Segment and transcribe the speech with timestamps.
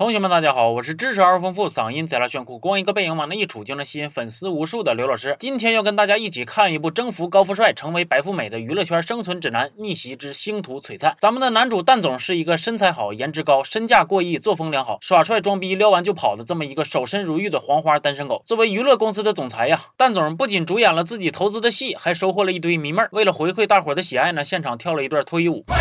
[0.00, 5.36] 同学们，大家好，我是知识而丰富、嗓音贼拉炫酷、光一个背影往那一杵就能吸引粉丝无数的刘老师。
[5.38, 11.14] 今天要跟大家一起看一部征服高富帅、成为白富美的娱乐圈生存指南——逆袭之星途璀璨。
[11.20, 18.40] 咱们的男主蛋总是一个身材好、颜值高、身价过亿、作风良好、耍帅装逼、撩完就跑的这么一个守身如玉的黄花单身狗。
[18.46, 23.02] 作为娱乐公司的总裁呀，蛋总不仅主演了自己投资的戏，还收获了一堆迷妹。
[23.12, 25.62] 为了回馈大伙的喜爱呢，现场跳了一段脱衣舞。
[25.66, 25.74] 不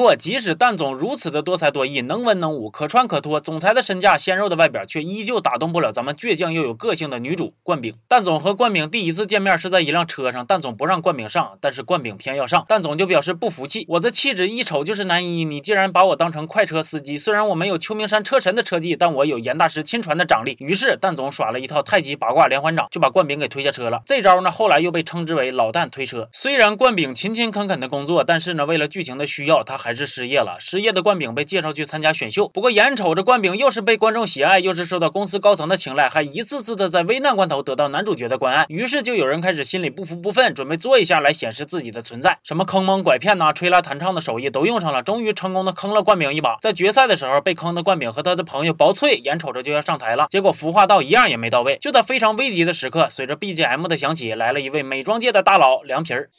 [0.00, 7.94] 过，即使蛋总如此的多才多艺，能文能武，可穿可脱，总裁的身价、鲜肉的外表，却依旧打动不了咱们倔强又有个性的女主冠炳。
[8.08, 17.18] 蛋总和冠炳第一次见面是在一辆车上，蛋总不让冠炳上，但是冠炳偏要上，蛋总就表示不服气：“我这气质一瞅就是男一，你竟然把我当成快车司机？
[17.18, 24.02] 虽然我没有秋名山车神的车技，但我有严大师亲传的掌力。”于是蛋总耍了一套太极八卦连环掌，就把冠炳给推下车了。
[24.06, 26.28] 这招呢，后来又被称之为“老蛋推车”。
[26.32, 30.54] 虽然冠炳勤勤恳恳的工作，但是呢，为了剧情的需要，他还还是失业了。
[30.60, 46.56] 失业的冠炳被介绍去参加选秀，不过眼瞅着冠炳又是被观众喜爱，又是受到公司高层的青睐，还一次次的在危难关头得到男主角的关爱，于是就有人开始心里不服不忿，准备做一下来显示自己的存在，什么坑蒙拐骗呐、吹拉弹唱的手艺都用上了，终于成功的坑了冠炳一把。
[46.62, 51.76] 在决赛的时候，被坑的冠炳和他的朋友薄脆眼瞅着就要上台了，结果服化道一样也没到位。
[51.80, 56.30] 就在非常危急的时刻，随着 BGM 的响起，来了一位美妆界的大佬凉皮儿。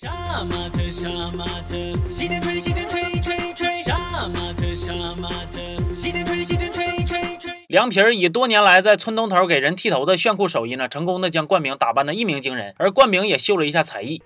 [7.68, 14.22] 凉皮儿以多年来在村东头给人剃头的炫酷手艺呢，成功的将冠名打扮的一鸣惊人，而冠名也秀了一下才艺。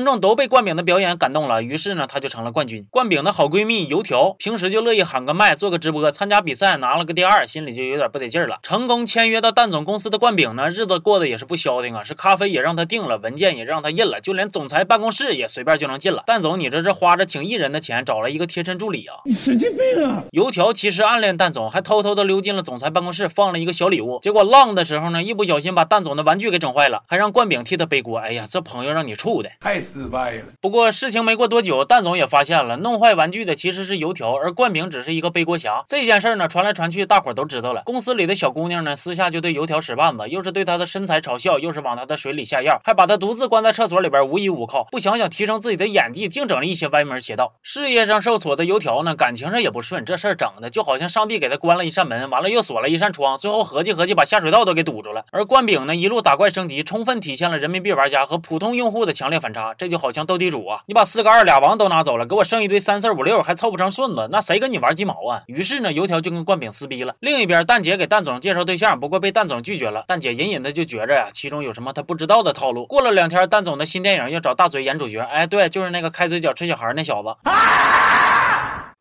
[0.00, 2.86] 观众都被冠炳的表演感动了，于是呢，他就成了冠军。
[2.88, 8.58] 冠炳的好闺蜜油条平时就乐意喊个麦，做个直播，参加比赛拿了个第二，心里就有点不得劲了。
[8.62, 16.22] 成功签约到蛋总公司的冠炳呢，日子过得也是不消停啊，是咖啡也让他订了，文件也让他印了，就连总裁办公室也随便就能进了。
[16.26, 19.16] 蛋总，你这是花着请艺人的钱找了一个贴身助理啊？
[19.26, 20.24] 你神经病啊！
[20.30, 24.18] 油条其实暗恋蛋总，还偷偷的溜进了总裁办公室，放了一个小礼物。
[24.22, 28.18] 结果浪的时候呢，一不小心把蛋总的玩具给整坏了，还让冠炳替他背锅。
[28.18, 30.44] 哎呀，这朋友让你处的太失败了。
[30.60, 35.82] 不过事情没过多久，蛋总也发现了，弄坏玩具的其实是油条，而冠饼只是一个背锅侠。
[35.86, 37.82] 这件事呢，传来传去，大伙都知道了。
[37.84, 44.84] 公司里的小姑娘呢，私下就对油条使绊子，又是对他的身材嘲笑，又是往他的水里下药，还把他独自关在厕所里边，无依无靠。
[44.90, 47.54] 不想想提升自己的演技，净整了一些歪门邪道。
[47.62, 55.24] 事业上受挫的油条呢，感情上也不顺，这事儿整的就好像上帝给他关了一扇门，完了又锁了一扇窗，最后合计合计，把下水道都给堵住了。
[55.32, 59.74] 而冠饼呢，一路打怪升级，充分体现了人民币玩家和普通用户的强烈反差。
[59.80, 61.30] 这就好像斗地主啊，你把四个。
[61.30, 65.42] 二俩王都拿走了，给我剩一堆三四五六，还凑不成顺子，那谁跟你玩鸡毛啊？
[65.46, 67.14] 于是呢，油条就跟灌饼撕逼了。
[67.20, 70.04] 另一边，蛋姐给蛋总介绍对象，不过被蛋总拒绝了。
[70.06, 72.84] 蛋姐隐隐的就觉着呀，其中有什么她不知道的套路。
[72.84, 77.34] 过了两天，蛋总的新电影要找大嘴演主角，哎，对，就是那个开嘴角吃小孩那小子。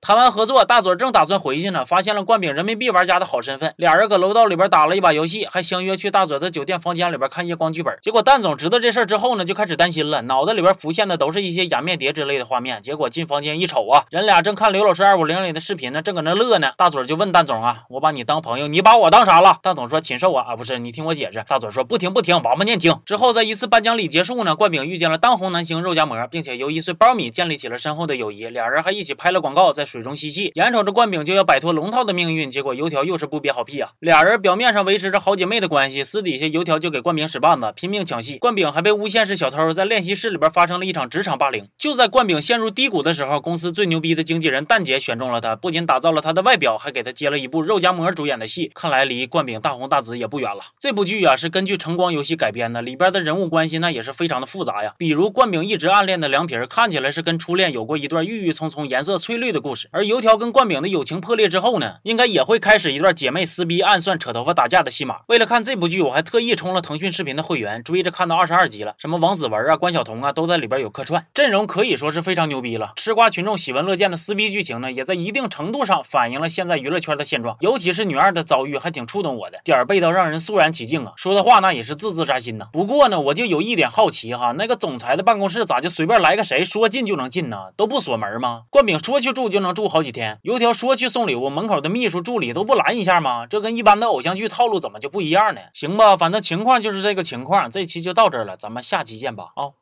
[0.02, 7.94] 谈完合作，大嘴正打算回去呢，发现了冠饼人民币玩家的好身份，俩人搁楼道里边打了一把游戏，还相约去大嘴的酒店房间里边看夜光剧本。
[8.02, 12.82] 结果蛋总知道这事儿之后呢，就开始担心了，脑袋里边浮现的都是一些雅面蝶之类的画面。
[12.82, 16.72] 结果进房间一瞅啊，人俩正看刘老师二五零里的视频呢，正搁那乐呢。
[16.78, 20.46] 大嘴就问蛋总啊：“我把你当朋友，你把我当啥了？”蛋总说：“禽兽啊！
[20.48, 30.52] 啊，不是，你听我解释。”大嘴说：“不听不听，王八念经。”之后在一次颁奖礼结束呢，冠饼遇见了当红男星肉夹馍，并且由一岁苞米建立起了深厚的友谊，俩人还一起拍了广告，在水中嬉戏。
[30.54, 33.92] 眼瞅着冠炳就要摆脱龙套的命运，结果油条又是不憋好屁啊！
[34.00, 38.38] 俩人表面上维持着好姐妹的关系，私底下油条就给冠炳使绊子，拼命抢戏。
[38.38, 41.68] 冠炳还被诬陷是小偷，在练习室里边发生了一场职场霸凌。
[41.78, 48.72] 就在冠炳陷入低谷的时候，公司最牛逼的经纪人蛋姐选中了他，不仅打造了他的外表，还给他接了一部肉夹馍主演的戏。
[48.76, 50.62] 看来离冠炳大红大紫也不远了。
[50.78, 54.94] 这部剧啊是根据橙光游戏改编的，里边的人物关系那也是非常的复杂呀。
[54.98, 65.20] 比如冠炳一直暗恋的凉皮儿，看起来是跟初恋有过一段郁郁葱葱、颜色翠绿的故事，而油条跟冠饼的友情破裂之后呢，应该也会开始一段姐妹撕逼、暗算、扯头发、打架的戏码。
[65.28, 68.96] 为了看这部剧，我还特意充了腾讯视频的会员，追着看到二十二集了。
[68.98, 72.92] 什么王子文啊、关晓彤啊，都在里边有客串，阵容可以说是非常牛逼了。
[72.98, 77.56] 吃瓜群众喜闻乐见的撕逼剧情呢，也在一定程度上反映了现在娱乐圈的现状。
[77.62, 81.14] 尤其是女二的遭遇，还挺触动我的，点儿背到让人肃然起敬啊。
[81.16, 82.68] 说的话那也是字字扎心呐。
[82.74, 87.58] 不过呢，我就有一点好奇哈，那个总裁的办公室咋就随便来个谁说进就能进呢？
[87.78, 88.64] 都不锁门吗？
[88.70, 89.69] 冠饼说去住就能。
[89.74, 90.40] 住好几天。
[90.44, 93.48] 油条说去送礼物，门口的秘书助理都不拦一下吗？
[93.48, 95.62] 这跟一般的偶像剧套路怎么就不一样呢？
[95.74, 97.70] 行吧，反正情况就是这个情况。
[97.70, 99.80] 这期就到这儿了，咱们下期见吧，啊。